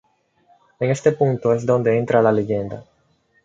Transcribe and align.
En 0.79 0.89
este 0.89 1.11
punto 1.11 1.53
es 1.53 1.63
donde 1.67 1.95
entra 1.99 2.23
la 2.23 2.31
leyenda. 2.31 2.83